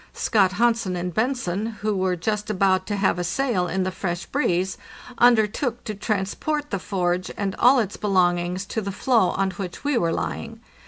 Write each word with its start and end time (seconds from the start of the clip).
Scott 0.15 0.53
Hansen 0.53 0.95
and 0.95 1.13
Bentzen, 1.13 1.67
who 1.81 1.95
were 1.95 2.15
just 2.15 2.49
about 2.49 2.87
to 2.87 2.95
have 2.95 3.19
a 3.19 3.23
sail 3.23 3.67
in 3.67 3.83
the 3.83 3.91
fresh 3.91 4.25
breeze, 4.25 4.75
undertook 5.19 5.83
to 5.83 5.93
transport 5.93 6.71
the 6.71 6.79
forge 6.79 7.29
and 7.37 7.53
all 7.59 7.77
its 7.77 7.97
belongings 7.97 8.65
to 8.65 8.81
the 8.81 8.91
floe 8.91 9.29
on 9.29 9.51
which 9.51 9.83
we 9.83 9.99
were 9.99 10.11
lying. 10.11 10.59